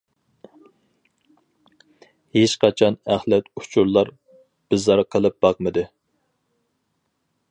[2.37, 4.11] ھېچقاچان ئەخلەت ئۇچۇرلار
[4.73, 5.87] بىزار قىلىپ باقمىدى.